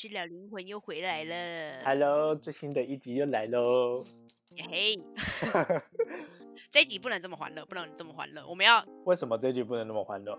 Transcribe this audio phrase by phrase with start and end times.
[0.00, 1.84] 是老灵魂又回来了。
[1.84, 4.02] Hello，最新的一集又来喽。
[4.56, 4.98] 耶嘿，
[6.70, 10.38] 这一集不能这么欢乐，不能这么欢乐，我们要 为什么这集不能那么欢乐？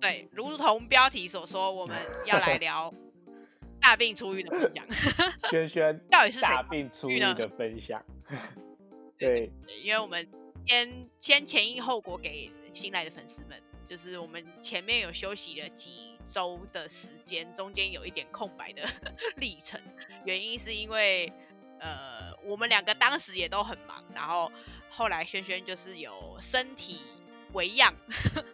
[0.00, 2.94] 对，如同标题所说，我们要来聊
[3.78, 4.86] 大病初愈的分享。
[5.50, 8.02] 轩轩到底是谁大病初愈的分享。
[9.18, 9.52] 对
[9.84, 10.26] 因为我们
[10.66, 18.84] 先先前因后果给新来的粉丝们，就是我们前面有休息了几周的时间，中间有一点空白的
[19.36, 19.80] 历程，
[20.24, 21.32] 原因是因为
[21.80, 24.52] 呃我们两个当时也都很忙，然后
[24.90, 27.00] 后来轩轩就是有身体
[27.52, 27.92] 为恙，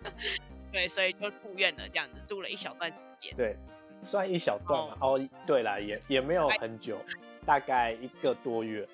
[0.73, 3.37] 对，所以就住院了，这样子住了一小段时间。
[3.37, 3.55] 对，
[4.03, 4.97] 算一小段嘛。
[5.03, 6.99] 哦，对了，也也没有很久，
[7.45, 8.89] 大概一个多月。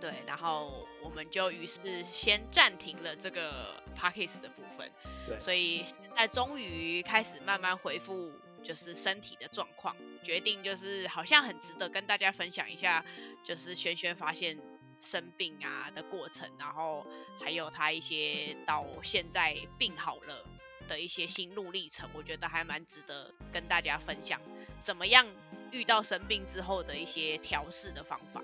[0.00, 4.90] 对，然后我们就于是先暂停了这个 p a c k a g e 的部分，
[5.26, 13.04] 对所以现在终于开始慢慢恢复，就是身体的状况，决定就是好像很值得跟大家分享一下，
[13.44, 14.58] 就是轩轩发现
[15.02, 17.06] 生病啊的过程，然后
[17.42, 20.46] 还有他一些到现在病好了
[20.88, 24.40] 的一些心路历程，我觉得还蛮值得跟大家分享，
[24.80, 25.26] 怎么样
[25.72, 28.42] 遇到生病之后的一些调试的方法。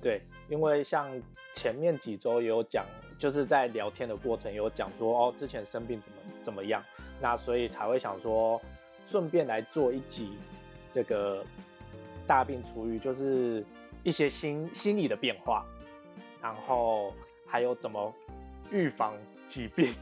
[0.00, 1.10] 对，因为像
[1.52, 2.84] 前面几周也有讲，
[3.18, 6.82] 就是在聊天的过程有讲说，哦，之前生病怎么怎么样，
[7.20, 8.60] 那所以才会想说，
[9.06, 10.32] 顺便来做一集
[10.94, 11.44] 这个
[12.26, 13.64] 大病初愈，就是
[14.04, 15.66] 一些心心理的变化，
[16.40, 17.12] 然后
[17.46, 18.14] 还有怎么
[18.70, 19.14] 预防
[19.48, 19.94] 疾病。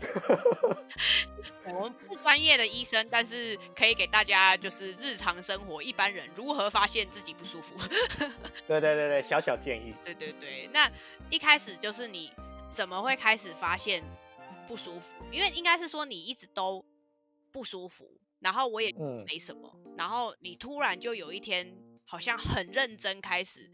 [1.65, 7.75] 我们不专业的医生，但是可以给大家就是日常生活一般人如何发现自己不舒服。
[8.67, 9.95] 对对对对，小小建议。
[10.05, 10.91] 对对对，那
[11.31, 12.33] 一开始就是你
[12.73, 14.03] 怎么会开始发现
[14.67, 15.15] 不舒服？
[15.31, 16.85] 因为应该是说你一直都
[17.53, 21.73] 不舒服，然后我也嗯没什么，然后你突然就有一天
[22.05, 23.71] 好像很认真开始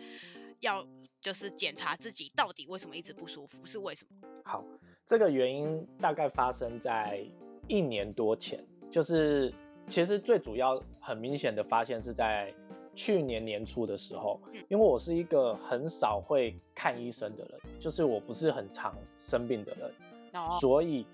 [0.60, 0.86] 要
[1.20, 4.28] 就是检查自己到底为什么一直不舒服，是为什么？
[4.44, 4.64] 好，
[5.06, 7.24] 这个原因大概发生在
[7.68, 9.52] 一年多前，就是
[9.88, 12.52] 其实最主要很明显的发现是在
[12.94, 19.90] 去年年初的时候，因为我是一个很少会看医生的人，就是我不是很常生病的人，
[20.34, 21.06] 哦，所以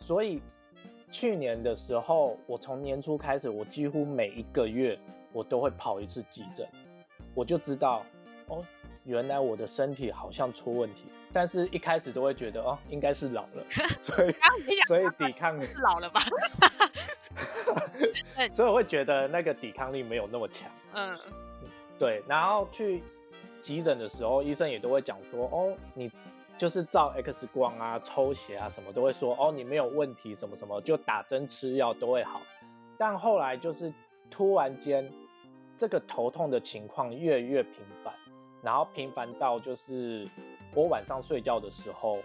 [0.00, 0.40] 所以
[1.10, 4.98] 去年的时候，我从年初开始，我几乎每一个月
[5.32, 6.66] 我都会跑一次急诊，
[7.34, 8.04] 我就知道
[8.46, 8.64] 哦，
[9.04, 13.64] 原来我的身体好像出问题，但是一开始都会觉得哦，应该是老了，
[14.02, 14.34] 所以
[14.86, 16.20] 所以抵抗，是老了吧？
[18.52, 20.70] 所以我会觉得那个抵抗力没有那么强。
[20.94, 21.18] 嗯，
[21.98, 23.02] 对，然后去
[23.60, 26.10] 急诊的时候，医生也都会讲说，哦，你
[26.56, 32.40] 就是照 X 光啊、抽血啊什么都会说，哦，你没有问题，什么什么，就打针吃药都会好。
[32.96, 33.92] 但后来就是
[34.30, 35.12] 突然间，
[35.76, 38.12] 这个头痛的情况越来越频繁，
[38.62, 40.28] 然后频繁到就是
[40.78, 42.22] 我晚上睡觉的时候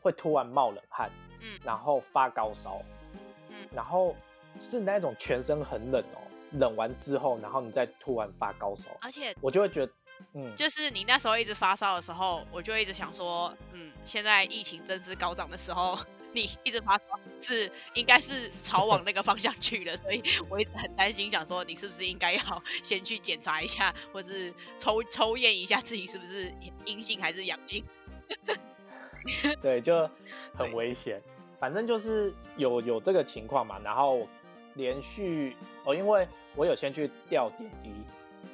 [0.00, 1.58] 会突然冒冷汗，嗯。
[1.64, 2.80] 然后发高烧，
[3.48, 3.56] 嗯。
[3.74, 4.14] 然后
[4.70, 9.92] 是那种全身很冷哦，冷完之后，然后你再突然发高烧，而且我就会觉得，
[10.34, 15.98] 嗯，就是你那时候一直发烧的时候，我就一直想说，嗯，现在疫情正是高涨的时候，
[16.32, 17.04] 你一直发烧
[17.40, 26.52] 是应该是朝往那个方向去的，所以我一直很担心，想说你是不是应该要先去检查一下，或是抽抽验一下自己是不是
[26.84, 27.84] 阴性还是阳性。
[29.60, 30.08] 对，就
[30.56, 31.20] 很危险。
[31.58, 34.26] 反正就是有有这个情况嘛，然后
[34.74, 35.54] 连续
[35.84, 36.26] 哦，因为
[36.56, 37.92] 我有先去吊点滴，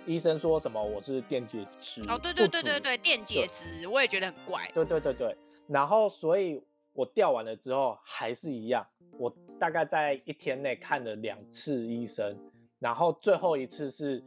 [0.06, 4.68] 医生说什么我是电解质哦，对对对对对，电解质我也觉得很怪。
[4.74, 5.36] 对对对对，
[5.68, 6.60] 然后所以
[6.96, 8.86] 我调完了之后还是一样，
[9.18, 12.36] 我大概在一天内看了两次医生，
[12.78, 14.24] 然后最后一次是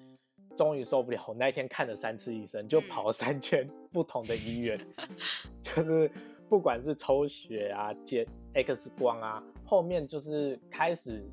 [0.56, 2.84] 终于受不了，我那一天看了三次医生，就嗯。
[2.90, 4.80] 跑了三间不同的医院，
[5.64, 6.12] 就是
[6.48, 11.24] 不管是抽血啊、接 X 光啊，后面就是开始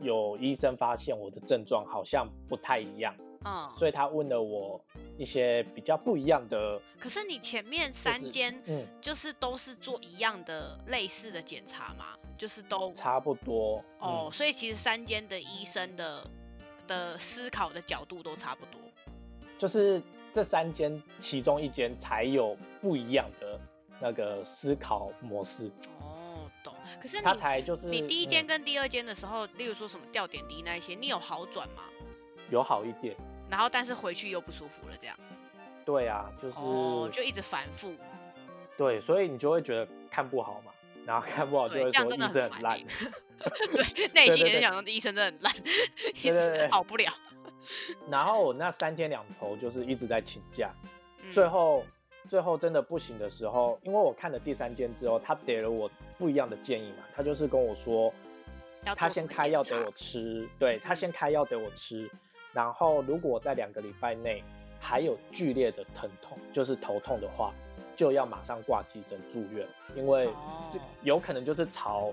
[0.00, 3.14] 有医生发现我的症状好像不太一样，
[3.44, 4.84] 嗯，所以他问了我
[5.16, 8.86] 一些比较不一样的，可是你前面三间嗯。
[9.00, 16.22] 就是都是做一样的类似的检查嘛，就是都差不多哦，嗯所以其实三间的医生的
[16.86, 18.78] 的思考的角度都差不多。
[19.58, 20.02] 就是
[20.34, 23.58] 这三间其中一间才有不一样的
[24.00, 26.74] 那个思考模式，哦，懂。
[27.00, 31.84] 可是它你才就是你第一间嗯跟第二间的时候，例如说什么吊点滴那一些，你有好转吗？
[32.50, 33.16] 有好一点。
[33.50, 35.16] 然后但是回去又不舒服了，这样。
[35.84, 37.92] 对啊，就是、哦，就一直反复。
[38.76, 40.72] 对，所以你就会觉得看不好嘛，
[41.04, 42.86] 然后看不好就对，会说医生很真的很烦烂欸。
[43.74, 45.56] 对，内心也是想说医生真的很烂，
[46.14, 47.12] 一对对对直好不了。
[48.08, 50.70] 然后我那三天两头就是一直在请假，
[51.22, 51.84] 嗯最后
[52.28, 58.12] 最后真的不行的时候，因为我看了第三间之后，他给了我不一样的建议嘛，他就是跟我说，
[58.96, 62.10] 他先开药给我吃，对他嗯先开药给我吃，
[62.52, 64.42] 然后如果在两个礼拜内
[64.80, 67.52] 还有剧烈的疼痛，就是头痛的话，
[67.96, 70.28] 就要马上挂急诊住院，因为
[71.02, 72.12] 有可能就是朝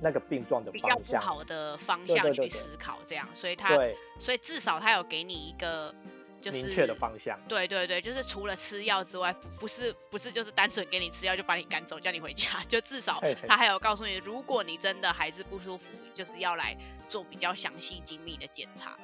[0.00, 1.16] 那个病状的比较不。
[1.16, 5.94] 好的方向去思考，这样，所以他对，所以至少他有给你一个
[6.40, 7.38] 就是明确的方向。
[7.48, 16.76] 对对对，就是除了吃药之外，不不是不是就是单纯给你吃药就把你赶走叫你回家， 就至少他还有告诉你，如果你真的还是不舒服，就是要来
[17.08, 18.96] 做比较详细精密的检查，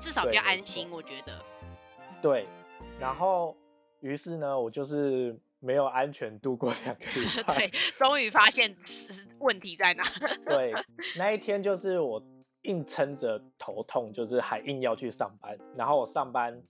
[0.00, 1.32] 至少比较安心，我觉得。
[2.22, 2.46] 对，
[2.98, 3.56] 然后
[4.00, 7.54] 于是呢，我就是没有安全度过两个礼 拜。
[7.54, 10.02] 对，终于发现是问题在哪。
[10.46, 10.72] 对，
[11.16, 12.22] 那一天就是我
[12.62, 16.62] 硬撑着头痛，就是还硬要去上班，然后我上班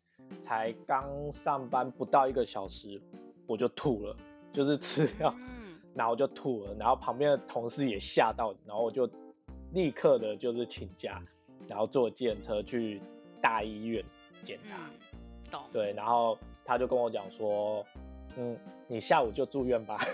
[0.44, 3.00] 才刚上班不到一个小时，
[3.46, 4.16] 我就吐了，
[4.52, 9.10] 就是吃药，嗯，然后就吐了，然后旁边的同事也吓到，然后我就
[9.72, 11.20] 立刻的就是请假，
[11.66, 13.00] 然后坐计程车去
[13.40, 14.04] 大医院
[14.42, 14.76] 检查。
[14.76, 14.90] 嗯，
[15.50, 15.62] 懂。
[15.72, 17.84] 对，然后他就跟我讲说，
[18.36, 19.98] 嗯，你下午就住院吧。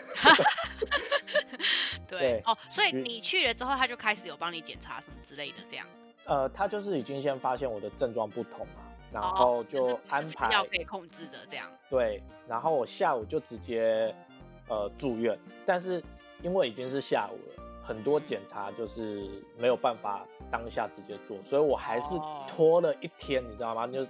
[2.09, 5.87] 对对哦，所以你去了之后，他就开始有帮你检查什么之类的，这样。
[6.25, 8.83] 呃，他就是已经先发现我的症状不同嘛，
[9.13, 11.71] 然哦后就安排、药可以控制的这样。
[11.89, 14.15] 对，然后我下午就直接
[14.69, 16.03] 呃住院，但是
[16.43, 23.87] 因为已经是下午了，很多检查就是没有办法当下直接做，所以我还是哦拖了一天，你知道吗？
[23.87, 24.09] 就是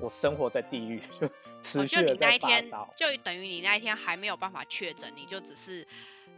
[0.00, 1.26] 我生活在地狱， 就
[1.60, 5.84] 就你续的在那一天发烧。，就等于你那一天还没有办法确诊，你就只是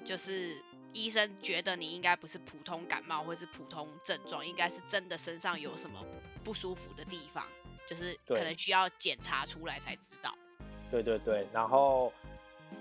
[0.02, 0.56] 就是
[0.94, 6.02] 医生觉得你应该不是普通感冒或是普通症状，应该是真的身上有什么
[6.42, 7.44] 不舒服的地方，
[7.86, 10.34] 就是可能需要检查出来才知道。
[10.90, 12.10] 对对对，然后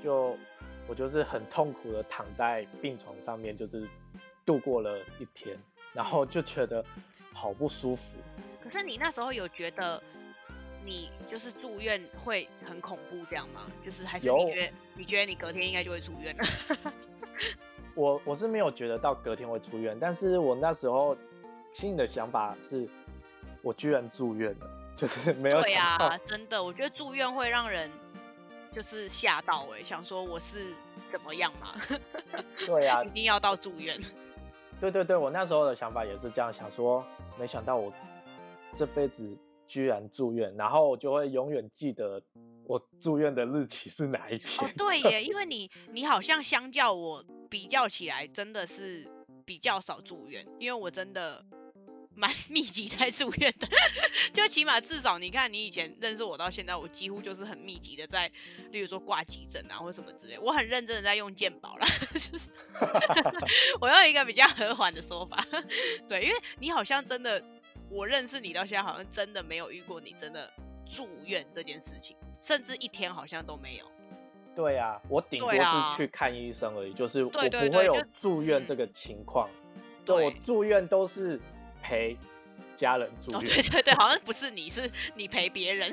[0.02, 0.38] 就
[0.88, 3.88] 我就是很痛苦的躺在病床上面，就是
[4.46, 5.58] 度过了一天，
[5.94, 6.84] 然后就觉得
[7.34, 8.02] 好不舒服。
[8.64, 10.02] 可是你那时候有觉得
[10.86, 13.62] 你就是住院会很恐怖这样吗？
[13.86, 16.44] 就是还是你觉得你觉得你隔天应该就会出院了？
[17.94, 21.18] 我我是没有觉得到隔天会出院，但是我那时候
[21.74, 22.88] 心里的想法是，
[23.62, 26.06] 我居然住院了，就是没有对想到。
[26.06, 27.90] 啊，真的，我觉得住院会让人
[28.78, 30.68] 就是吓到哎、想说我是
[31.12, 31.82] 怎么样嘛
[32.64, 34.00] 对啊一，定要到住院。
[34.80, 37.04] 对对对，我那时候的想法也是这样想说，
[37.40, 37.92] 没想到我
[38.76, 39.36] 这辈子
[39.68, 42.22] 居然住院，然后我就会永远记得
[42.68, 44.70] 我住院的日期是哪一天。
[44.70, 49.08] 哦，对耶，因为你你好像相较我比较起来，真的是
[49.44, 51.44] 比较少住院，因为我真的
[52.18, 53.68] 蛮 密集在住院的，
[54.34, 58.32] 就起码至少你看你以前认识我到现在，我几乎就是很密集的在，
[58.72, 62.50] 例如说挂急诊啊或什么之类，我很认真的在用健保啦，就是
[63.80, 65.46] 我用一个比较和缓的说法，
[66.10, 67.44] 对，因为你好像真的，
[67.90, 70.52] 我认识你到现在好像真的没有遇过你真的
[70.86, 73.86] 住院这件事情，甚至一天好像都没有。
[74.56, 75.60] 对啊，我顶多是
[75.96, 79.48] 去看医生而已，就是我不会有住院这个情况。
[80.04, 81.40] 对，我住院都是
[81.88, 82.18] 陪
[82.76, 83.50] 家人住哦，院。
[83.50, 85.90] 对对对，好像不是你，是你陪别人。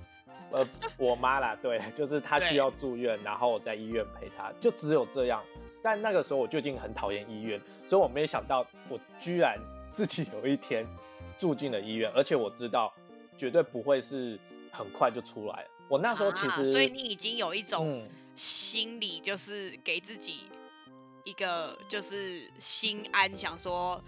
[0.50, 5.42] 呃，我妈啦，对，就是她需要住院，然后我在医院陪她，就只有这样。
[5.82, 9.58] 但那个时候我就已经很讨厌医院，所以我没想到我居然
[9.92, 10.86] 自己有一天
[11.38, 12.92] 住进了医院，而且我知道
[13.36, 14.38] 绝对不会是
[14.72, 15.68] 很快就出来了。
[15.88, 20.44] 我那时候其实，啊，所以你已经有一种嗯，心理，就是给自己
[21.24, 24.02] 一个就是心安，想说呃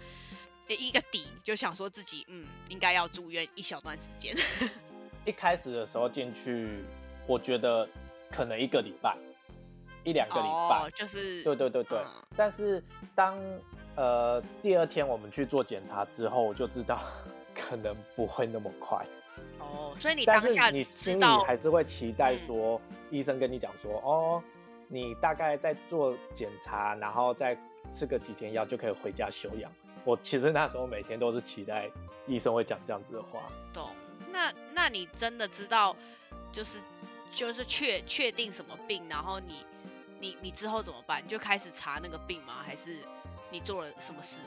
[0.75, 4.35] 一个底，就想说自己嗯应该要住院一小段时间。
[5.25, 6.83] 一开始的时候进去，
[7.27, 7.87] 我觉得
[8.31, 9.17] 可能一个礼拜，
[10.03, 11.99] 一两个礼拜，哦，就是对对对对。
[11.99, 12.05] 嗯
[12.35, 12.83] 但是
[13.15, 13.35] 当
[13.95, 17.01] 呃第二天我们去做检查之后，我就知道
[17.55, 19.03] 可能不会那么快。
[19.59, 24.43] 哦，所以你当下你心里还是会期待嗯说，医生跟你讲说，哦，
[24.87, 27.57] 你大概在做检查，然后再
[27.93, 29.71] 吃个几天药就可以回家休养。
[30.07, 31.91] 我其实那时候每天都是期待
[32.25, 33.51] 医生会讲这样子的话。
[33.73, 33.89] 懂。
[34.31, 35.93] 那那你真的知道，
[36.49, 36.79] 就是
[37.29, 39.65] 就是确确定什么病，然后你
[40.21, 41.21] 你你之后怎么办？
[41.21, 42.53] 你就开始查那个病吗？
[42.65, 42.95] 还是
[43.51, 44.39] 你做了什么事？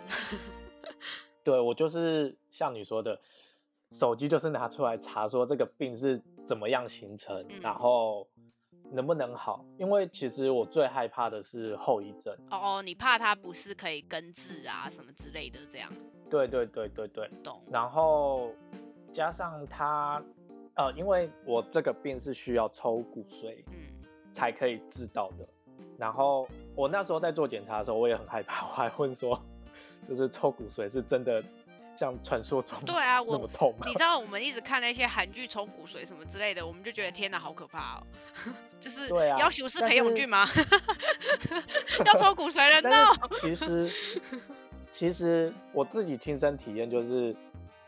[1.45, 3.21] 对我就是像你说的，
[3.93, 8.29] 手机就是拿出来查说这个病是怎么样形成，嗯然后
[8.91, 9.65] 能不能好。
[9.79, 12.35] 因为其实我最害怕的是后遗症。
[12.51, 15.91] 哦哦，你怕它不是可以根治啊什么之类的，这样
[16.29, 17.31] 对对对对对。
[17.43, 17.61] 懂？
[17.71, 18.53] 然后
[19.13, 20.23] 加上它，
[20.75, 23.75] 呃，因为我这个病是需要抽骨髓嗯，
[24.33, 25.49] 才可以治到的。
[25.99, 29.41] 然后我那时候在做检查的时候，我也很害怕，我还问说，
[30.09, 31.43] 就是抽骨髓是真的
[32.01, 33.93] 像传说中对啊，那我么痛吗你？
[33.93, 38.03] 知道我们一直看那些韩剧抽骨髓什么之类的，我们就觉得天哪，好可怕哦！
[38.81, 40.47] 就是对啊要求是裴勇俊吗？
[42.07, 43.13] 要抽骨髓人 但呢？
[43.43, 43.93] 其实，
[44.91, 47.37] 其实我自己亲身体验就是，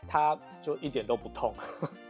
[0.07, 1.51] 他就一点都不痛，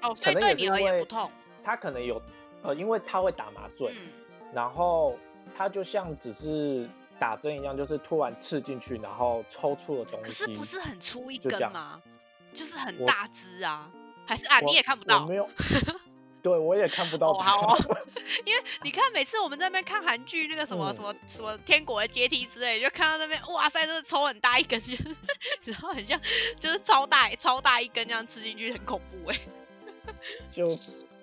[0.01, 1.31] 哦，所可能以对你而言不痛。
[1.63, 2.21] 他可能有，
[2.63, 5.15] 呃，因为他会打麻醉，嗯，然后
[5.57, 6.89] 他就像只是
[7.23, 10.47] 打针一样，就是突然刺进去，然后抽出了东西可是。
[10.57, 12.01] 不是很粗一根吗？
[12.53, 13.89] 就是很大只啊，
[14.27, 15.25] 还是啊你也看不到我？
[15.25, 15.49] 没有，
[16.43, 17.77] 对我也看不到哦，好哦，
[18.45, 24.97] 因为你看每次我们在那边看韩剧，那个什么、嗯什么什么天国的阶梯之类，就看到那边哇塞，真的抽很大一根，就
[25.63, 26.19] 是然后很像
[26.59, 29.39] 就是超大超大一根这样吃进去，很恐怖哎。
[30.51, 30.77] 就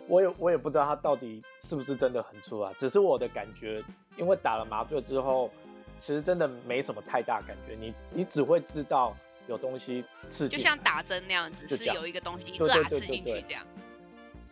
[0.08, 3.84] 我也我也不知道它到底是不是真的很粗啊，只是我的感觉，
[4.16, 5.48] 因为打了麻醉之后，
[6.00, 9.16] 其实真的没什么太大感觉，你你只会知道
[9.46, 13.64] 有东西刺就，像打针那样子，就是有一个东西对拉刺对对对对进去这样。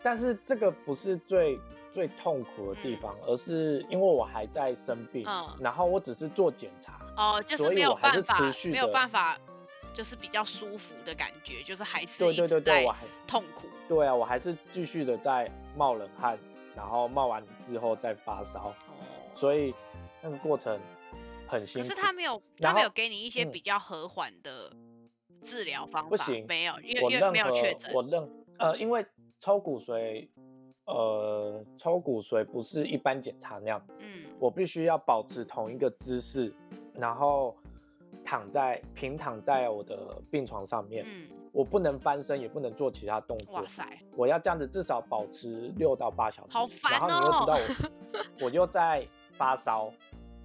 [0.03, 1.59] 但是这个不是最
[1.93, 9.37] 最痛苦的地方，而是因为我还在生病，嗯然后我只是做检查，哦，就是没有办法没有地办法，
[9.93, 13.67] 就是比较舒服的感觉，就是还是对对对对，我还痛苦。
[13.89, 16.39] 对啊，我还是继续的在冒冷汗，
[16.77, 19.03] 然后冒完之后再发烧，哦，
[19.35, 19.75] 所以
[20.23, 20.79] 那个过程
[21.49, 21.89] 很辛苦。
[21.89, 24.71] 可是他没有，他没有给你一些嗯比较和缓的
[25.43, 27.91] 治疗方法，不行没有，因为我因为没有确诊。
[27.95, 28.29] 我认
[28.59, 29.05] 呃，因为
[29.41, 30.29] 抽骨髓，
[30.85, 36.53] 呃，抽骨髓不是一般检查那样子，嗯，我必须要保持同一个姿势，
[36.95, 37.57] 然后
[38.25, 43.87] 躺在平躺在我的病床上面，嗯，我不能翻身，也不能做其他动作哇，塞，
[44.17, 46.53] 我要这样子至少保持六到八小时。
[46.53, 47.91] 好烦然后你又知道哦
[48.41, 49.93] 我 我又在发烧，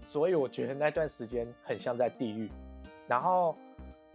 [0.05, 2.49] 所以我觉得那段时间很像在地狱。
[3.07, 3.57] 然后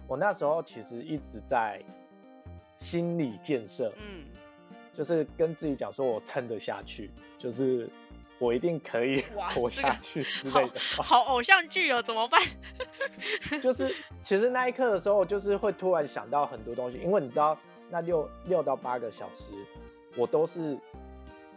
[0.07, 1.83] 我那时候其实一直在
[2.78, 4.25] 心理建设，嗯，
[4.92, 7.88] 就是跟自己讲说我撑得下去，就是
[8.38, 11.02] 我一定可以 活下去之类的话。
[11.02, 12.40] 好偶像剧哦，怎么办？
[13.61, 17.59] 就是其实那一刻的时候，就是会突然想到很多东西，因为你知道
[17.90, 19.52] 那六六到八个小时，
[20.16, 20.78] 我都是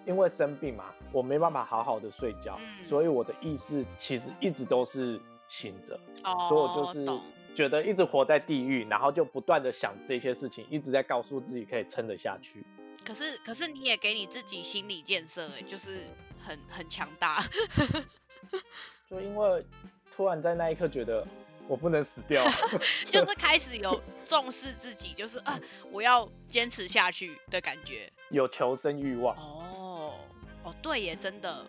[0.05, 7.21] 因为生病嘛，我没办法好好的睡觉，嗯所以我的意识其实一直都是醒着，哦，所以我就是懂
[7.55, 12.65] 觉得一直活在地狱，然后就不断的想这些事情，一直在告诉自己可以撑得下去。
[13.05, 16.01] 可是可是你也给你自己心理建设，哎，就是
[16.39, 17.43] 很很强大。
[19.09, 19.65] 就因为
[20.15, 21.25] 突然在那一刻觉得
[21.67, 22.43] 我不能死掉，
[23.09, 25.59] 就是开始有重视自己，就是啊，
[25.91, 28.11] 我要坚持下去的感觉。
[28.29, 29.35] 有求生欲望。
[29.35, 29.63] 哦，
[30.63, 31.63] 哦，对耶，真的，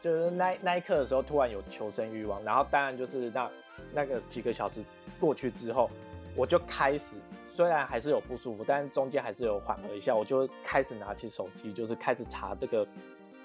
[0.00, 3.50] 就是那那一刻的时候，突然有求生欲望，然后当然就是那
[3.92, 4.82] 那个几个小时
[5.20, 5.90] 过去之后，
[6.34, 7.16] 我就开始，
[7.54, 12.86] 虽然还是有不舒服，但中间还是有缓和一下，我就开始拿起手机，就是开始查这个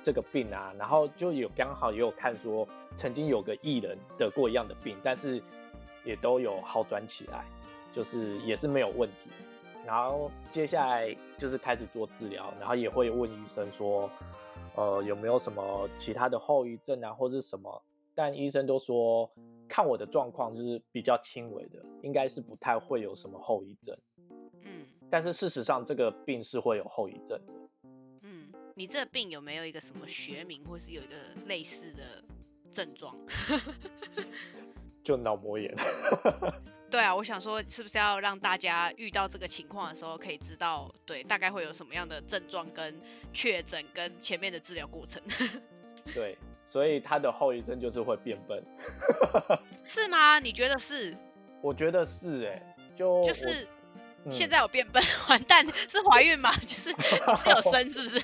[0.03, 2.65] 这个病啊，然后就有刚好也有看说，
[2.96, 5.41] 曾经有个艺人得过一样的病，但是
[6.06, 7.44] 也都有好转起来，
[7.91, 9.29] 就是也是没有问题。
[9.86, 14.10] 然后接下来就是开始做治疗，然后也会问医生说，
[14.77, 17.81] 呃，有没有什么其他的后遗症啊，或是什么？
[18.13, 19.29] 但医生都说，
[19.67, 23.98] 看我的状况就是比较轻微的，应该是不太会有什么后遗症。
[24.63, 27.53] 嗯但是事实上，这个病是会有后遗症的。
[28.22, 31.15] 嗯，你这个病有没有一个什么学名，或是有一个
[31.48, 32.24] 类似的
[32.72, 33.15] 症状？
[35.03, 35.74] 就脑膜炎。
[36.89, 43.00] 对啊，我想说，是不是要让大家遇到这个情况的时候，可以知道，对，大概会有什么样的症状跟
[43.34, 45.22] 确诊跟前面的治疗过程，
[46.15, 48.63] 对，所以它的后遗症就是会变笨。
[49.84, 50.39] 是吗？
[50.39, 51.15] 你觉得是？
[51.62, 53.67] 我觉得是哎、就就是
[54.24, 56.51] 嗯现在有变笨， 完蛋，是怀孕吗？
[56.62, 58.22] 就是是有生是不是？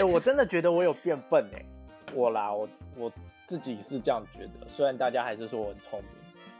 [0.00, 1.64] 哎、我真的觉得我有变笨哎、
[2.12, 3.12] 我啦，我我
[3.46, 6.10] 自己是这样觉得，虽然大家还是说我很聪明，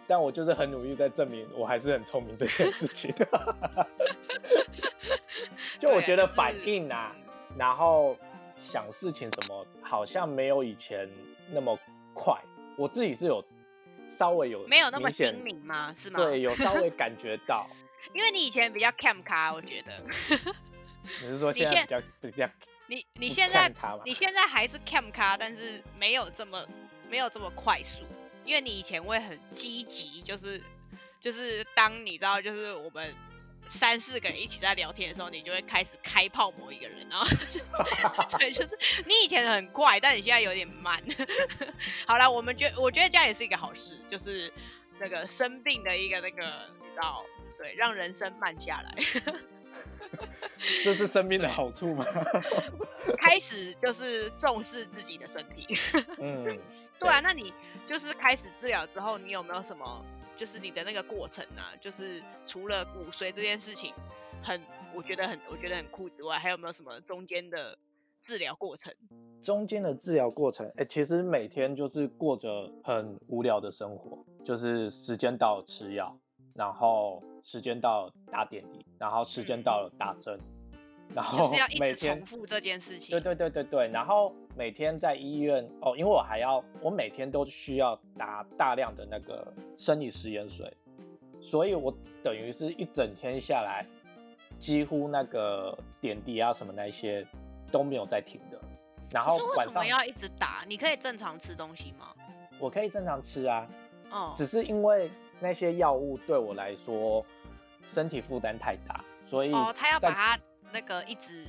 [0.09, 3.15] 但我就是很努力在证明我还是很聪明这件事情。
[5.79, 7.15] 就我觉得反应啊，
[7.57, 8.17] 然后
[8.57, 11.09] 想事情什么，好像没有以前
[11.51, 11.79] 那么
[12.15, 12.35] 快。
[12.77, 13.45] 我自己是有
[14.09, 15.93] 稍微有没有那么精明吗？
[15.97, 16.19] 是吗？
[16.25, 17.69] 对，有稍微感觉到。
[18.15, 19.93] 因为你以前比较 cam 咖，我觉得
[21.21, 22.49] 你是说你现在比较比较
[22.87, 23.71] 你你现在？
[24.05, 26.65] 你现在还是 cam 咖，但是没有这么
[27.11, 28.07] 没有这么快速，
[28.49, 30.59] 因为你以前会很积极，就是
[31.21, 33.15] 就是当你知道就是我们
[33.69, 37.27] 三四个人一起在聊天的时候，你就会开始开炮某一个人，然后
[38.39, 40.99] 对，就是你以前很快，但你现在有点慢。
[42.09, 44.51] 好了，我们觉我觉得这样也是一个好事，就是
[44.99, 47.27] 那个生病的一个那个，你知道，
[47.59, 48.95] 对，让人生慢下来。
[50.85, 52.05] 这是生命的好处吗？
[53.19, 55.67] 开始就是重视自己的身体。
[56.19, 56.45] 嗯，
[56.99, 57.53] 对啊，那你
[57.87, 60.05] 就是开始治疗之后，你有没有什么，
[60.37, 61.73] 就是你的那个过程啊？
[61.81, 63.95] 就是除了骨髓这件事情
[64.43, 64.61] 很，
[64.95, 67.79] 我觉得很，我觉得很酷之外，还有没有什么中间的
[68.21, 68.93] 治疗过程？
[69.43, 76.19] 中间的治疗过程，哎，其实每天就是过着很无聊的生活，就是时间到吃药。
[76.59, 80.37] 然后时间到了打点滴，然后时间到了打针，
[81.15, 81.49] 然后
[81.79, 83.13] 每天重复这件事情。
[83.13, 90.77] 对对对对对，然后每天在医院哦，因为我还要，我每天都需要打大量的那个生理食盐水，
[91.41, 93.87] 所以我等于是一整天下来，
[94.59, 97.25] 几乎那个点滴啊什么那些
[97.71, 98.61] 都没有在停的。
[99.13, 100.65] 然后晚上要一直打？
[100.67, 102.13] 你可以正常吃东西吗？
[102.59, 103.65] 我可以正常吃啊，
[104.11, 105.11] 哦，只是因为。
[105.41, 107.25] 那些药物对我来说
[107.87, 110.37] 身体负担太大，所以哦，他要把它
[110.73, 111.45] 那个一直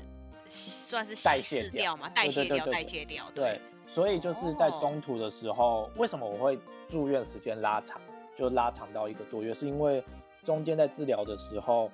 [0.47, 3.25] 算是代谢掉嘛，代谢掉，代谢掉。
[3.33, 7.99] 对，所以就是在中途的时候，为什么我会住院时间拉长，
[8.37, 10.03] 就拉长到一个多月，是因为
[10.45, 11.89] 中间在治疗的时候，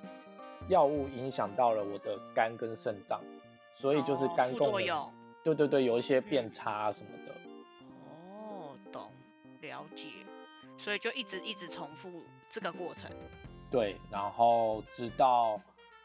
[0.68, 3.22] 药物影响到了我的肝跟肾脏，
[3.74, 5.08] 所以就是肝功能，
[5.42, 7.32] 对对对，有一些变差什么的。
[10.86, 13.10] 所以就一直一直重复这个过程，
[13.72, 15.60] 对，然后直到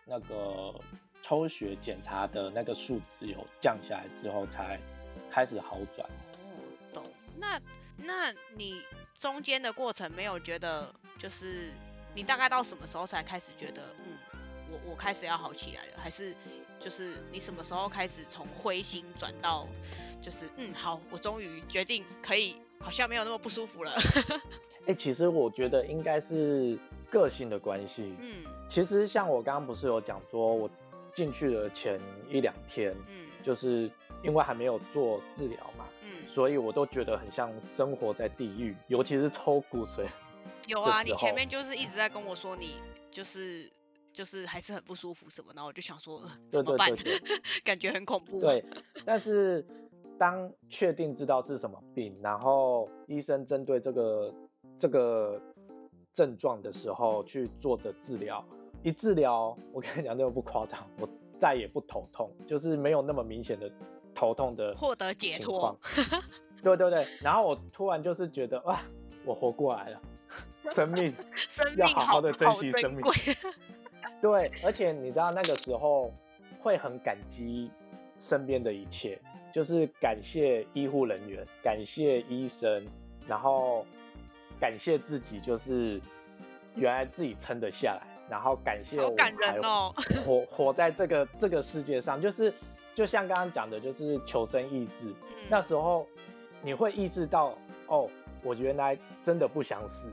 [0.05, 0.73] 那个
[1.21, 4.81] 抽血检查的那个数值有降下来之后，才
[5.29, 6.09] 开始好转。
[6.33, 6.49] 哦，
[6.91, 7.05] 懂。
[7.37, 7.61] 那
[7.95, 8.83] 那你
[9.13, 11.69] 中间的过程没有觉得，就是
[12.15, 14.17] 你大概到什么时候才开始觉得，嗯，
[14.71, 15.99] 我我开始要好起来了？
[16.01, 16.35] 还是
[16.79, 19.67] 就是你什么时候开始从灰心转到，
[20.23, 23.93] 就是嗯，好，我终于决定可以，好像没有那么不舒服了。
[24.87, 26.77] 哎，其实我觉得应该是
[27.09, 28.15] 个性的关系。
[28.19, 30.69] 嗯，其实像我刚刚不是有讲说，我
[31.13, 33.91] 进去的前一两天，嗯，就是
[34.23, 40.07] 因为还没有做治疗嘛，嗯，所以我都觉得很像生活在地狱，尤其是抽骨髓。
[40.67, 42.75] 有啊，你前面就是一直在跟我说你
[43.11, 43.71] 就是
[44.11, 46.89] 就是还是很不舒服什么，然后我就想说怎么办？
[47.63, 48.39] 感觉很恐怖。
[48.39, 48.65] 对，
[49.05, 49.63] 但是
[50.17, 54.33] 当确定知道是什么病，然后医生针对这个。
[54.81, 55.39] 这个
[56.11, 58.43] 症状的时候去做的治疗，
[58.81, 61.07] 一治疗，我跟你讲，那个不夸张，我
[61.39, 63.71] 再也不头痛，就是没有那么明显的
[64.15, 65.77] 头痛的获得解脱。
[66.63, 68.81] 对对对，然后我突然就是觉得哇，
[69.23, 70.01] 我活过来了，
[70.73, 71.13] 生命
[71.77, 73.03] 要好好的珍惜生命。
[74.19, 76.11] 对，而且你知道那个时候
[76.59, 77.69] 会很感激
[78.17, 79.21] 身边的一切，
[79.53, 82.83] 就是感谢医护人员，感谢医生，
[83.27, 83.85] 然后。
[84.61, 85.99] 感谢自己，就是
[86.75, 89.59] 原来自己撑得下来，然后感谢我还
[90.23, 92.53] 活活在这个这个世界上，就是
[92.93, 95.11] 就像刚刚讲的，就是求生意志。
[95.49, 96.07] 那时候
[96.61, 98.07] 你会意识到，哦，
[98.43, 100.07] 我原来真的不想死。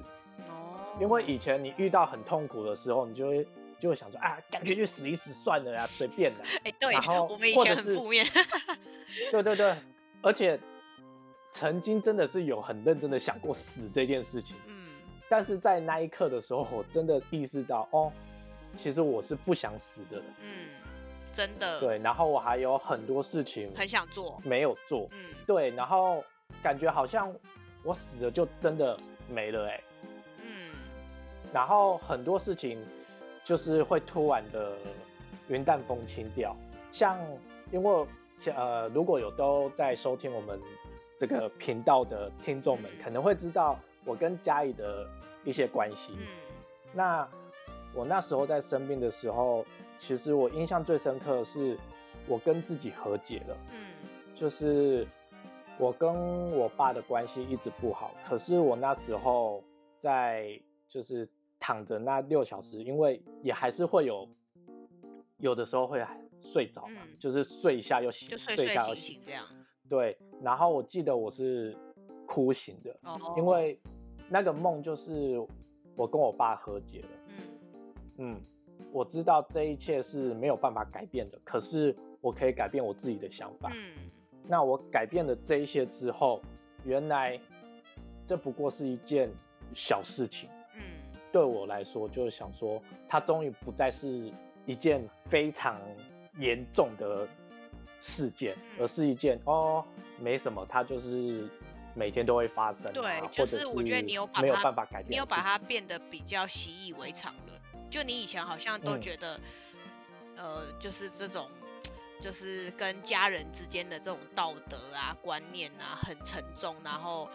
[0.49, 0.81] 哦。
[0.99, 3.47] 因为以前你遇到很痛苦的时候，你就会
[3.79, 6.39] 就会想说，啊，感觉去死一死算了呀，随便的。
[6.65, 6.93] 哎，对。
[6.95, 8.25] 然后我们以前很负面。
[9.31, 9.75] 对对对，
[10.23, 10.59] 而且。
[11.59, 14.91] 曾经真的是有很认真的想过死这件事情，嗯，
[15.29, 18.13] 但是在那一刻的时候，我真的意识到，哦，
[18.79, 20.69] 其实我是不想死的，嗯，
[21.33, 26.23] 真的，对，然后我还有很多事情很想做，没有做，嗯，对，然后
[26.63, 27.35] 感觉好像
[27.83, 28.97] 我死了就真的
[29.29, 29.81] 没了，哎，
[30.37, 30.71] 嗯，
[31.53, 32.81] 然后很多事情
[33.43, 34.77] 就是会突然的
[35.49, 36.55] 云淡风轻掉，
[36.93, 37.19] 像
[37.73, 38.07] 因为
[38.55, 40.57] 呃，如果有都在收听我们。
[41.19, 45.05] 这个频道的听众们可能会知道我跟嘉义的
[45.45, 46.13] 一些关系。
[46.17, 46.27] 嗯，
[46.95, 47.29] 那
[47.93, 49.67] 我那时候在生病的时候，
[49.99, 51.77] 其实我印象最深刻的是
[52.29, 53.57] 我跟自己和解了。
[53.73, 53.93] 嗯，
[54.37, 55.07] 就是
[55.77, 59.65] 我跟我爸的关系一直不好，可是我那时候
[60.01, 61.29] 在就是
[61.59, 64.29] 躺着那六小时，因为也还是会有
[65.39, 66.01] 有的时候会
[66.41, 69.45] 睡着嘛，就是睡一下又醒，睡一下又醒这样。
[69.89, 71.77] 对，然后我记得我是
[72.27, 72.97] 哭醒的，
[73.37, 73.79] 因为
[74.29, 75.39] 那个梦就是
[75.97, 77.09] 我跟我爸和解了。
[77.27, 77.35] 嗯
[78.21, 78.41] 嗯，
[78.93, 83.71] 我知道这一切是没有办法改变的，可是我可以改变我自己的想法。
[83.73, 84.11] 嗯，
[84.45, 86.41] 那我改变了这一些之后，
[86.85, 87.39] 原来
[88.27, 89.31] 这不过是一件
[89.73, 90.49] 小事情。
[90.75, 90.83] 嗯，
[91.33, 94.33] 对我来说，就是想说，它终于不再是
[94.67, 95.81] 一件非常
[96.39, 97.27] 严重的
[98.01, 99.85] 事件，而是一件哦
[100.19, 101.49] 没什么，它就是
[101.95, 102.93] 每天都会发生。
[102.93, 107.61] 对，就是我觉得你有把没有办法改变，你有把它变得比较习以为常了。
[107.91, 109.41] 就你以前好像都觉得，
[110.37, 111.49] 呃，就是这种。
[112.21, 117.31] 就是跟家人之间的这种道德啊、观念啊很沉重，然后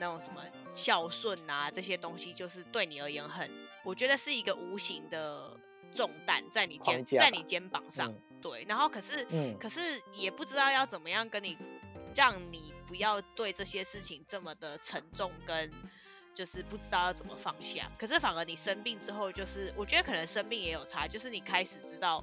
[0.00, 0.40] 那种什么
[0.72, 3.50] 孝顺啊这些东西，就是对你而言很，
[3.84, 5.50] 我觉得是一个无形的
[5.96, 8.14] 重担在你肩在你肩膀上。
[8.40, 9.26] 对，然后可是，
[9.58, 9.80] 可是
[10.12, 11.58] 也不知道要怎么样跟你，
[12.14, 15.72] 让你不要对这些事情这么的沉重，跟
[16.34, 17.90] 就是不知道要怎么放下。
[17.98, 22.22] 可是反而你生病之后，就是我觉得可能生病也有差，就是你开始知道。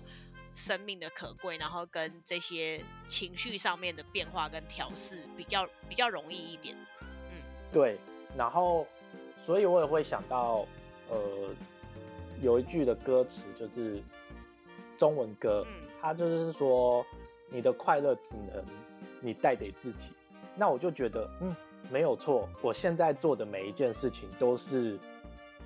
[0.55, 6.77] 生命的可贵，然后跟这些情绪上面的变化跟调试比较比较容易一点，
[7.31, 7.99] 嗯，对，
[8.37, 8.85] 然后
[9.47, 10.63] 所以我也会想到，
[11.09, 11.49] 呃，
[12.43, 14.03] 有一句的歌词就是
[14.97, 17.03] 中文歌，嗯，它就是说
[17.49, 18.63] 你的快乐只能
[19.21, 20.09] 你带给自己，
[20.55, 21.55] 那我就觉得，嗯，
[21.89, 24.99] 没有错，我现在做的每一件事情都是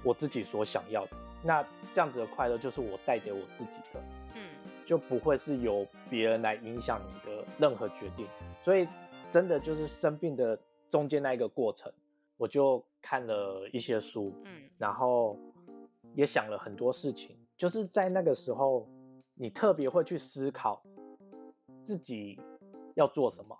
[0.03, 1.11] 我自己所想要的，
[1.43, 1.63] 那
[1.95, 3.99] 这样子的快乐就是我带给我自己的。
[4.35, 4.41] 嗯。
[4.85, 8.25] 就不会是由别人来影响你的任何决定，
[8.63, 8.87] 所以
[9.29, 10.57] 真的就是生病的
[10.89, 11.91] 中间那一个过程，
[12.37, 15.37] 我就看了一些书，嗯，然后
[16.15, 18.87] 也想了很多事情，就是在那个时候，
[19.35, 20.83] 你特别会去思考
[21.85, 22.39] 自己
[22.95, 23.57] 要做什么，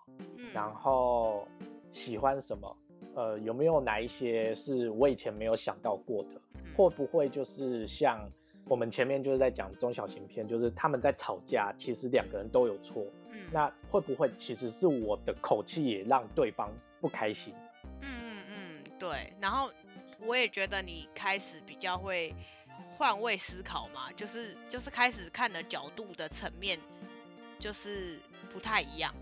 [0.54, 1.48] 然后
[1.92, 2.78] 喜欢什么，
[3.16, 6.42] 呃，有没有哪一些是我以前没有想到过的，
[6.76, 8.30] 会不会就是像。
[8.70, 13.02] 我们前面就是在讲中小型片，就是他们在吵架，其实两个人都有错。
[13.32, 17.54] 嗯，那会不会其实是我的口气也让对方不开心？
[18.02, 19.10] 嗯嗯嗯，对。
[19.40, 19.70] 然后
[20.20, 22.36] 我也觉得你开始比较会
[22.98, 26.80] 换位思考嘛，就是就是开始看的角度的层面
[27.60, 28.20] 就是
[28.52, 29.14] 不太一样，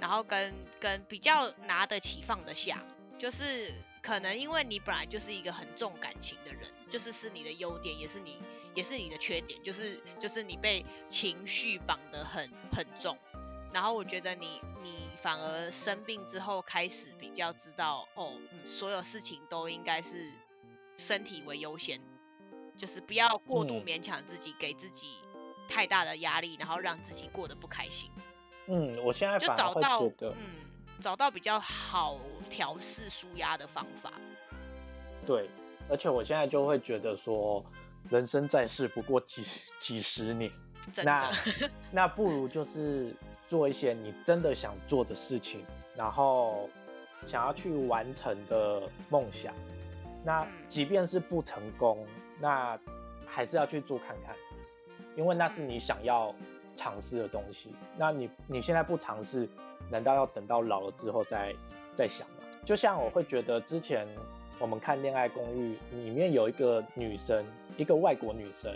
[0.00, 2.84] 然后跟跟比较拿得起放得下，
[3.18, 8.42] 就是可能因为你本来就是一个很重感情的人，就是是你的优点，也是你。
[8.76, 13.16] 也是你的缺点，就是就是你被情绪绑得很很重，
[13.76, 18.32] 然后我觉得你你反而生病之后开始比较知道哦，
[18.64, 20.16] 所有事情都应该是
[20.96, 22.00] 身体为优先，
[22.74, 25.18] 就是不要过度勉强自己，给自己
[25.68, 28.10] 太大的压力，然后让自己过得不开心。
[28.66, 30.34] 嗯，我现在就找到嗯
[31.02, 34.10] 找到比较好调试舒压的方法。
[35.26, 35.50] 对，
[35.90, 37.62] 而且我现在就会觉得说。
[38.08, 39.44] 人生在世不过几
[39.80, 40.48] 几十年，
[41.04, 41.28] 那
[41.90, 43.12] 那不如就是
[43.48, 45.64] 做一些你真的想做的事情，
[45.96, 46.68] 然后
[47.26, 49.54] 想要去完成的梦想。
[50.24, 52.06] 那即便是不成功，
[52.40, 52.78] 那
[53.26, 54.34] 还是要去做看看，
[55.16, 56.34] 因为那是你想要
[56.74, 57.74] 尝试的东西。
[57.96, 59.48] 那你你现在不尝试，
[59.90, 61.54] 难道要等到老了之后再
[61.94, 62.34] 再想吗？
[62.64, 64.06] 就像我会觉得之前。
[64.58, 67.44] 我们看《恋爱公寓》里面有一个女生，
[67.76, 68.74] 一个外国女生，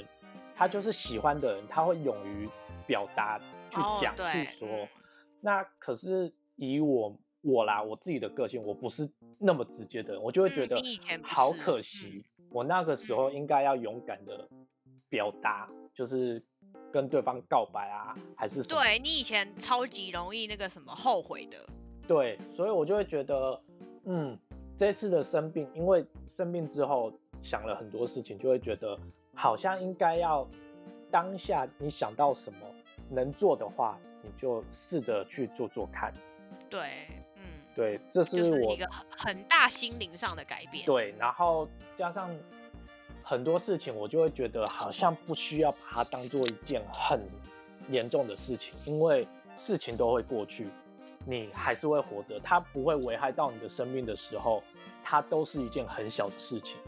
[0.54, 2.46] 她就是喜欢的人，她会勇于
[2.86, 4.88] 表达、去讲、去说。
[5.40, 10.76] 那可是以我我啦，我自己的个性，我不是那么直接的人，我就会觉得
[11.22, 12.24] 好可惜。
[12.50, 14.48] 我那个时候应该要勇敢的
[15.08, 16.42] 表达，就是
[16.92, 21.56] 跟对方告白啊，还是对你以前超级容易那个什么后悔的。
[22.06, 23.62] 对，所以我就会觉得，
[24.04, 24.38] 嗯。
[24.78, 28.98] 这次的生病，因为生病之后想了很多事情，就会觉得
[29.34, 30.48] 好像应该要
[31.10, 32.60] 当下你想到什么
[33.10, 36.14] 能做的话，你就试着去做做看。
[36.68, 36.80] 对，
[37.36, 37.42] 嗯，
[37.74, 40.86] 对，这是我一个很大心灵上的改变。
[40.86, 42.34] 对，然后加上
[43.22, 47.20] 很多事情，我就会觉得好像不需要把它当做一件很
[47.88, 49.26] 严重的事情，因为
[49.58, 50.68] 事情都会过去。
[51.26, 54.62] 你还是会活着，它不会危害到你的生命的时候，
[55.04, 56.78] 它都是一件很小的事情。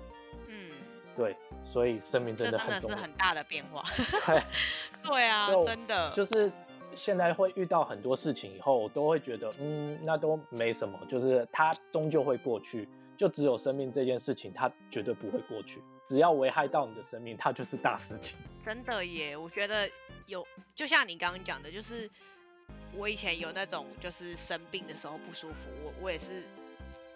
[0.48, 0.70] 嗯，
[1.14, 1.36] 对，
[1.72, 3.82] 所以生命真的很重要，是很大的变化。
[4.26, 4.42] 对，
[5.02, 6.52] 对啊，真的就是
[6.94, 12.88] 现在会遇到很多事情以后，我都会觉得，嗯，那都没什么，就是它终究会过去。
[13.16, 15.80] 就只有生命这件事情，它绝对不会过去。
[16.06, 18.36] 只要危害到你的生命，它就是大事情。
[18.64, 19.88] 真的耶，我觉得
[20.26, 22.10] 有，就像你刚刚讲的，就是。
[22.94, 26.42] 我以前有那种就是生病的时候不舒服，我我也是，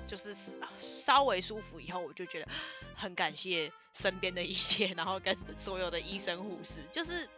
[0.06, 0.34] 就是
[0.78, 2.48] 稍微舒服以后，我就觉得
[2.94, 7.28] 很感谢身边的一切，然后跟所有的医生护士，就是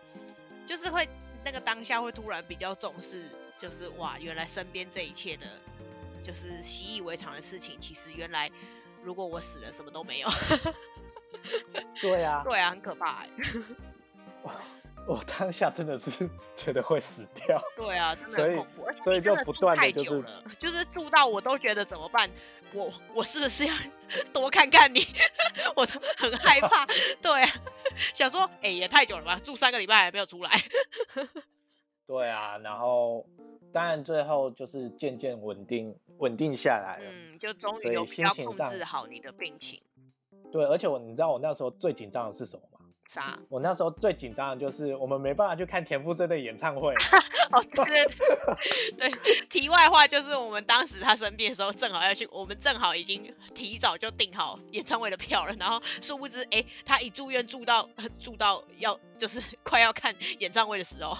[0.66, 1.09] 就是会
[1.44, 3.24] 那个当下会突然比较重视，
[3.57, 5.46] 就是哇，原来身边这一切的，
[6.22, 8.50] 就是习以为常的事情，其实原来
[9.02, 10.28] 如果我死了什么都没有。
[12.00, 13.31] 对啊，对啊，很可怕哎。
[15.07, 16.11] 我当下真的是
[16.54, 17.62] 觉得会死掉。
[17.76, 20.24] 对啊，真的很恐怖，所以就不断的就是，
[20.59, 22.28] 就是住到我都觉得怎么办？
[22.74, 23.74] 我我是不是要
[24.33, 25.00] 多看看你？
[25.76, 26.87] 我都很害怕。
[27.22, 27.48] 对啊，
[28.14, 30.50] 想说，哎，也太久了吧，住三个礼拜还没有出来。
[32.07, 33.26] 对啊，然后
[33.72, 37.11] 当然最后就是渐渐稳定稳定下来了。
[37.11, 39.81] 嗯，就终于有比较控制好你的病情。
[40.52, 42.78] 对，而且我你知道我那时候最紧张的是什么吗？
[43.09, 43.38] 啥？
[43.49, 46.94] 我那时候最紧张的就是我们没办法去看田馥甄的演唱会。
[47.51, 47.85] 哦，对
[48.99, 49.11] 对。
[49.49, 55.55] 题外话就是我们当时他生病的时候，正好要去，我们正好已经提早就订好演唱会的票了。
[55.59, 57.88] 然后殊不知，哎，他一住院住到
[58.21, 61.16] 住到要就是 快要看演唱会的时候。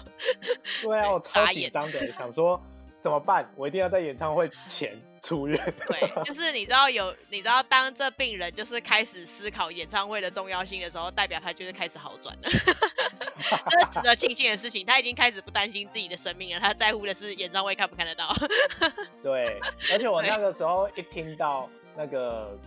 [0.83, 2.61] 对啊， 我超紧张的，想说
[3.03, 3.51] 怎么办？
[3.57, 5.01] 我一定要在演唱会前。
[5.23, 14.85] 出院，对， 就是你知道有，你知道当这病人就是开始思考演唱会的重要性的时候，代表他就是开始好转了， 这是值得庆幸的事情。
[14.87, 18.33] 他已经开始不担心自己的生命了，他在乎的是演唱会看不看得到。
[19.23, 19.61] 对，
[19.93, 22.59] 而且我那个时候一听到那个，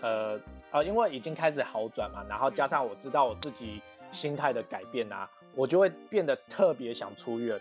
[0.00, 0.40] 呃
[0.70, 3.80] 呃，因为已经开始好转嘛，然后加上我知道我自己
[4.12, 7.60] 心态的改变啊，我就会变得特别想出院。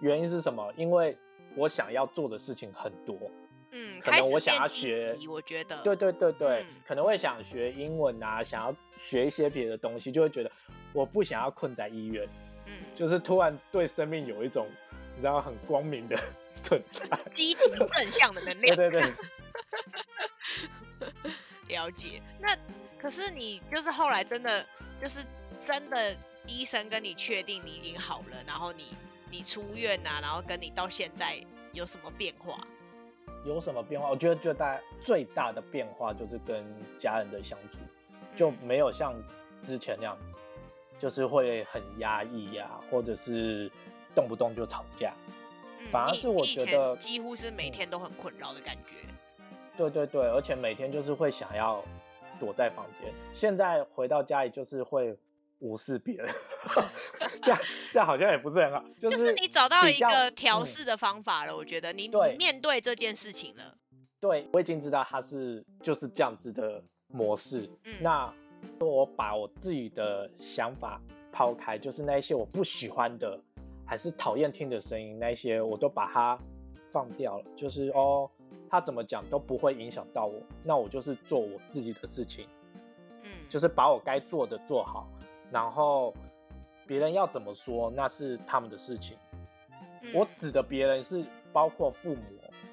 [0.00, 0.72] 原因是什么？
[0.76, 1.16] 因为
[1.56, 3.16] 我想要做的事情很多。
[3.72, 10.50] 嗯，可能我想要学，我觉得，对对对对，可能会想学英文啊，想要学一些别的东西，就会觉得
[10.92, 12.28] 我不想要困在医院，
[12.66, 14.66] 嗯，就是突然对生命有一种
[15.14, 16.16] 你知道很光明的
[16.62, 19.12] 存在， 积极正向的能量，对对对，
[21.76, 22.20] 了解。
[22.40, 22.56] 那
[22.98, 24.66] 可是你就是后来真的
[24.98, 25.24] 就是
[25.58, 28.86] 真的医生跟你确定你已经好了，然后你
[29.30, 31.36] 你出院啊，然后跟你到现在
[31.72, 32.58] 有什么变化？
[33.44, 34.08] 有什么变化？
[34.10, 36.64] 我觉得就大最大的变化就是跟
[36.98, 37.78] 家人的相处，
[38.36, 39.14] 就没有像
[39.62, 40.18] 之前那样，
[40.98, 43.70] 就是会很压抑呀，或者是
[44.14, 45.12] 动不动就吵架。
[45.90, 49.08] 反而是我觉得几乎是每天都很困扰的感觉。
[49.76, 51.82] 对对对，而且每天就是会想要
[52.38, 53.12] 躲在房间。
[53.34, 55.16] 现在回到家里就是会。
[55.62, 56.34] 无视别人，
[57.42, 57.60] 这样
[57.92, 58.84] 这样好像也不是很好。
[58.98, 63.76] 就是你找到一个调试的方法了，我觉得你你面对这件事情了。
[64.20, 67.70] 对，我已经知道它是就是这样子的模式。
[67.84, 68.32] 嗯，那
[68.78, 71.00] 我把我自己的想法
[71.32, 73.40] 抛开，就是那一些我不喜欢的，
[73.86, 76.38] 还是讨厌听的声音，那些我都把它
[76.92, 77.44] 放掉了。
[77.56, 78.30] 就是哦，
[78.68, 82.46] 他怎么讲都不会影响到我，那我就是做我自己的事情。
[83.22, 85.08] 嗯，就是把我该做的做好。
[85.50, 86.14] 然后
[86.90, 89.16] 别人要怎么说，那是他们的事情。
[90.12, 92.22] 我指的别人是包括父母，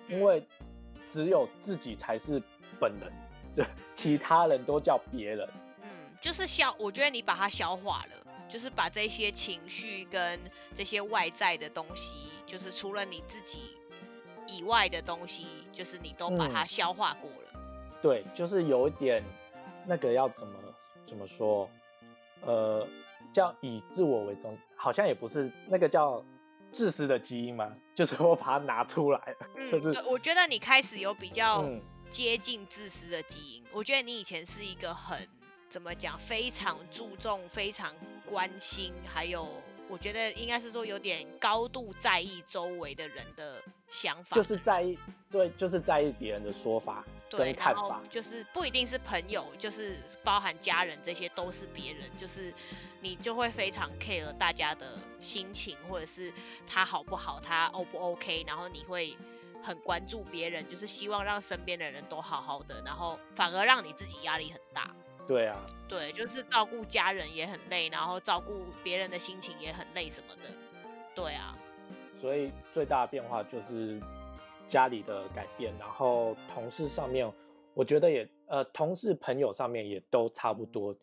[0.08, 0.43] 因为
[1.13, 2.41] 只有自己才是
[2.80, 3.13] 本人，
[3.56, 5.47] 对， 其他人都叫别人。
[5.84, 5.88] 嗯，
[6.19, 10.39] 就是消，我觉得你把它消化了，就是把这些情绪跟
[10.73, 12.15] 这些外在的东西，
[12.47, 13.77] 就是除了你自己
[14.47, 17.62] 以外的东西，就是你都把它消化过了。
[18.01, 19.23] 对，就是有一点
[19.86, 20.53] 那个要怎么
[21.06, 21.69] 怎么说？
[22.41, 22.88] 呃，
[23.34, 26.24] 叫以自我为中，好像也不是那个叫
[26.72, 27.72] 自私的基因嘛？
[27.96, 29.48] 就是我把它拿出来了。
[29.56, 31.63] 嗯，对，我觉得你开始有比较
[32.10, 33.63] 接近自私的基因。
[33.72, 35.18] 我觉得你以前是一个很
[35.70, 37.94] 怎么讲，非常注重、非常
[38.26, 39.48] 关心，还有
[39.90, 44.98] 我觉得应该是说有点高度在意周围的人的想法，就是在意，
[45.32, 47.06] 对，就是在意别人的说法。
[47.30, 52.54] 对，然后就是不一定是朋友，就是包含家人，这些都是别人，就是
[53.02, 56.32] 你就会非常 care 大家的心情，或者是
[56.66, 59.18] 他好不好，他 O 不 OK，然后你会
[59.62, 64.96] 很关注别人，就是希望让身边的人都好好的，然后反而让你自己压力很大。
[65.28, 65.58] 对啊，
[65.90, 70.50] 对，就是照顾家人也很累，然后照顾别人的心情也很累什么的。
[71.13, 71.58] 对啊，
[72.22, 74.02] 所以最大的变化就是。
[74.67, 77.32] 家里的改变，然后同事上面，
[77.73, 80.95] 我觉得也呃，同事朋友上面也都差不多，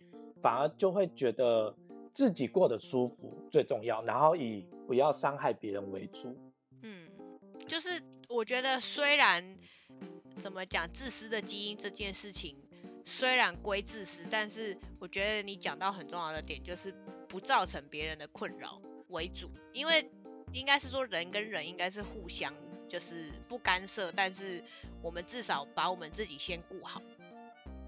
[0.42, 1.74] 反而就会觉得
[2.12, 6.37] 自己过得舒服最重要，然后以不要伤害别人为主。
[6.83, 7.09] 嗯，
[7.66, 7.88] 就是
[8.29, 9.59] 我觉得虽然
[10.38, 12.57] 怎么讲自私的基因这件事情
[13.05, 16.94] 虽然归自私，但是我觉得你讲到很重要的点就是
[17.29, 20.11] 不造成别人的困扰为主，因为
[20.53, 22.55] 应该是说人跟人应该是互相。
[22.95, 24.63] 就是不干涉，但是
[25.03, 27.03] 我们至少把我们自己先顾好，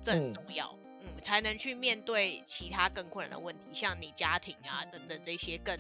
[0.03, 5.79] 这很重要，嗯，才能去面对其他更困难的问题，像你家庭啊等等这些更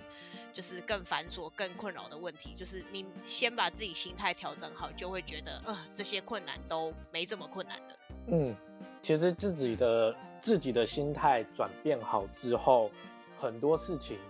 [0.53, 2.55] 就是更繁琐、更困扰的问题。
[2.55, 7.99] 就是你先把自己心态调整好，就会觉得，呃，这些困难都没这么困难的。
[8.29, 8.57] 嗯，
[9.03, 12.93] 其实自己的自己的心态转变好之后，
[13.41, 14.21] 很多事情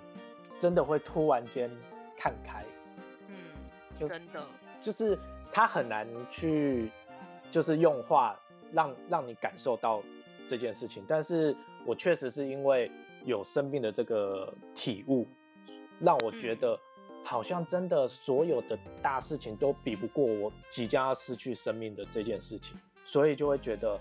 [0.58, 1.70] 真的会突然间
[2.18, 2.64] 看开。
[3.28, 3.36] 嗯，
[4.00, 4.46] 就真的，
[4.86, 5.18] 就是
[5.50, 6.92] 他很难去，
[7.50, 8.38] 就是用话
[8.72, 10.00] 让让你感受到
[10.48, 11.04] 这件事情。
[11.08, 12.88] 但是我确实是因为
[13.24, 15.26] 有生病的这个体悟，
[15.98, 16.78] 让我觉嗯得
[17.24, 23.98] 好像真的所有的大事情都比不过我即将要失去生命的这件事情，所以就会觉得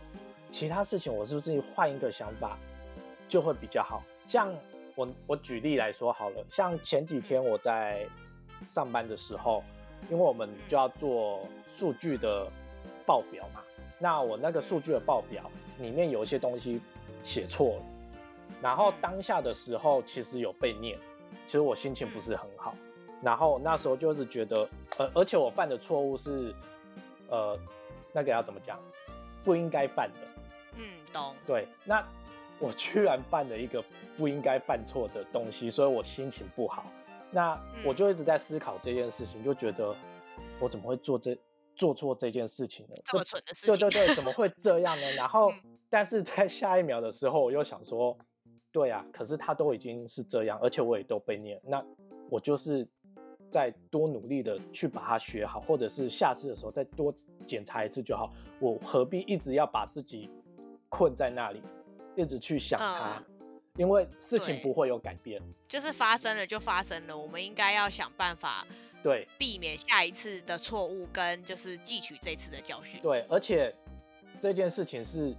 [0.51, 2.59] 其他事情我是不是换一个想法
[3.27, 4.03] 就会比较好。
[4.27, 4.53] 像
[4.93, 8.07] 我我举例来说好了，像前几天我在
[8.69, 9.63] 上班的时候，
[10.09, 12.47] 因为我们就要做数据的
[13.05, 13.61] 报表嘛，
[13.99, 16.79] 那我那个数据的报表里面有一些东西
[17.23, 17.81] 写错了，
[18.61, 20.97] 然后当下的时候其实有被念，
[21.47, 22.75] 其实我心情不是很好，
[23.21, 26.53] 然后那时候就是觉得，呃，而且我犯的错误是，
[27.29, 27.57] 呃，
[28.13, 28.79] 那个要怎么讲，
[29.43, 30.19] 不应该犯的，
[30.77, 32.05] 嗯，懂，对，那
[32.59, 33.83] 我居然犯了一个
[34.17, 36.85] 不应该犯错的东西，所以我心情不好。
[37.35, 39.93] 那我嗯就一直在思考这件事情，就觉得
[40.61, 41.37] 我怎么会做这
[41.75, 42.95] 做错这件事情呢？
[43.03, 45.11] 这么蠢的事情，对对对，怎么会这样呢？
[45.17, 48.17] 然后 嗯，但是在下一秒的时候，我又想说，
[48.71, 51.83] 对啊，可是他都已经是这样，而且我也都被念，那
[52.29, 52.87] 我就是
[53.51, 57.13] 再多努力的去把它学好，或者是下次的时候再多
[57.45, 58.31] 检查一次就好。
[58.61, 60.29] 我何必一直要把自己
[60.87, 61.61] 困在那里，
[62.15, 63.19] 一直去想它？
[63.27, 63.34] 嗯
[63.75, 65.41] 因为事情不会有改变。
[65.67, 68.65] 就是发生了就发生了，我们应该要想办法
[69.03, 72.99] 对避免下一次的错误，跟就是汲取这次的教训。
[73.01, 73.73] 对，而且
[74.41, 75.35] 这件事情是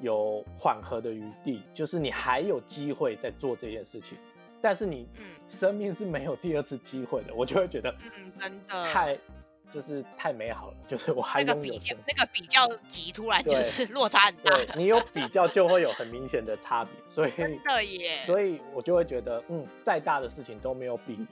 [0.00, 4.18] 有缓和的余地，就是你还有机会再做这件事情，
[4.60, 8.92] 但是你嗯生命是没有第二次机会的，我就会觉得嗯，真的。
[8.92, 9.18] 太
[9.72, 18.24] 就是太美好了，就是我还那个比较那个比较级突然就是落差很大，你有比较就会有很明显的差别，所以真的耶。
[18.26, 21.26] 所以我就会觉得，嗯，再大的事情都没有比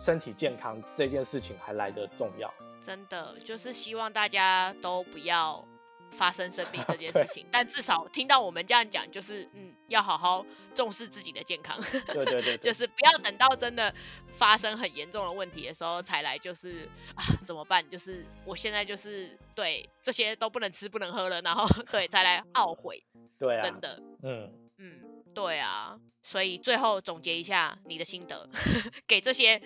[0.00, 2.52] 身体健康这件事情还来得重要。
[2.80, 5.66] 真的就是希望大家都不要
[6.10, 10.44] 发生生病这件事 情，但至少听到我们这样讲，就是嗯，要好好
[10.74, 13.94] 重视自己的健康，对对对对， 就是不要等到真的
[14.28, 17.88] 发生很严重的问题的时候才来，就是啊怎么办？
[17.90, 23.04] 就是我现在就是对这些都不能吃不能喝了，然后对才来懊悔，
[23.38, 28.50] 对啊，真的，嗯，嗯，对啊，所以最后总结一下你的心得，
[29.08, 29.62] 给这些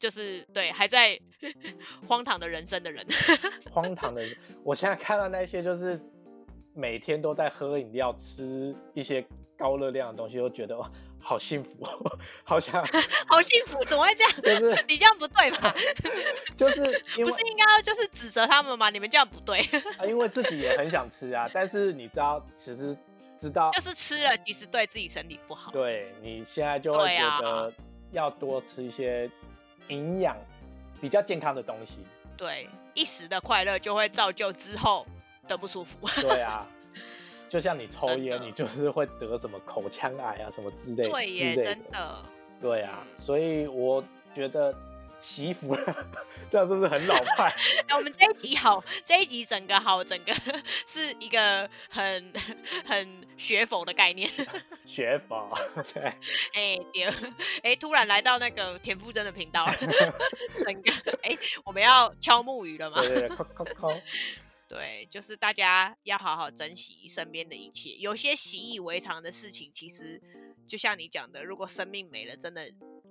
[0.00, 1.20] 就是对还在
[2.08, 3.06] 荒唐的人生的人，
[3.70, 4.24] 荒唐的。
[4.64, 6.00] 我现在看到那些就是
[6.74, 9.24] 每天都在喝饮料、吃一些
[9.56, 12.84] 高热量的东西，都觉得哇，好幸福哦，好像
[13.28, 14.32] 好幸福，怎么会这样？
[14.42, 15.72] 就是你这样不对吧？
[16.56, 16.80] 就是
[17.22, 18.90] 不是应该要就是指责他们吗？
[18.90, 19.60] 你们这样不对，
[19.98, 22.96] 啊，因为自己也很想吃啊，但是你知道，其实
[23.40, 25.70] 知道就是吃了其实对自己身体不好。
[25.72, 27.72] 对你现在就会觉得
[28.12, 29.30] 要多吃一些
[29.88, 30.36] 营养
[31.00, 32.04] 比较健康的东西。
[32.36, 35.06] 对，一时的快乐就会造就之后
[35.48, 36.06] 的不舒服。
[36.20, 36.66] 对啊，
[37.48, 42.16] 就像你抽烟，你就是会得什么口腔癌啊什么之类对耶，真的。
[42.60, 44.74] 对啊，嗯所以我觉得
[45.20, 45.74] 媳妇
[46.50, 47.54] 这样是不是很老派？
[47.88, 50.34] 哎 我们这一集好，这一集整个好，整个
[50.86, 52.32] 是一个很
[52.84, 54.30] 很学佛的概念。
[54.86, 55.50] 学法，
[55.92, 56.02] 对，
[56.54, 57.12] 哎、对，
[57.62, 59.72] 哎、突然来到那个田馥甄的频道了，
[60.64, 63.00] 整个哎、我们要敲木鱼了吗？
[63.02, 64.00] 对对对，扣扣扣，
[64.68, 67.90] 对，就是大家要好好珍惜身边的一切。
[67.96, 70.22] 有些习以为常的事情，其实
[70.68, 72.70] 就像你讲的，如果生命没了，真的，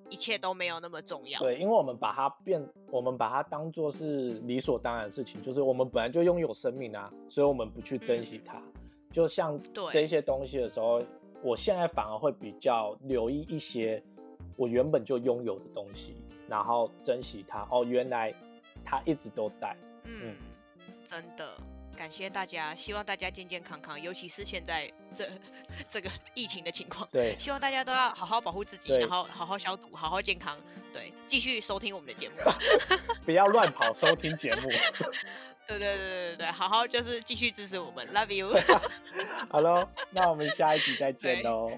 [0.09, 1.39] 一切都没有那么重要。
[1.39, 8.61] 对，因为我们把它变，我们把它当做是理所当然的事情，就是我们本来就拥有生命啊，所以我们不去珍惜它。
[9.11, 11.01] 就像对这些东西的时候，
[11.41, 14.03] 我现在反而会比较留意一些
[14.57, 16.15] 我原本就拥有的东西，
[16.47, 17.67] 然后珍惜它。
[17.71, 18.33] 哦，原来
[18.83, 19.75] 它一直都在。
[20.03, 20.35] 嗯，
[21.05, 21.57] 真的。
[21.95, 25.27] 感谢大家，希望大家健健康康，尤其是现在这
[25.89, 30.57] 这个疫情的情况，对，希望大家都要好好保护自己，然后好好消毒，好好健康，
[30.93, 32.35] 对，继续收听我们的节目。
[33.25, 34.69] 不要乱跑收听节目。
[35.67, 38.53] 对对对对对对，好好就是继续支持我们，Love you。
[39.49, 41.71] 好喽，那我们下一集再见喽。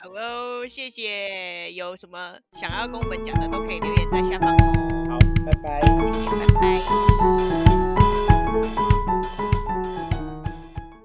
[0.00, 1.70] Hello，，谢谢。
[1.72, 4.72] 有什么想要跟我们讲的，都可以留言在下方哦。
[5.10, 5.80] 好，拜拜。
[5.82, 6.46] 谢谢，拜
[9.44, 9.49] 拜。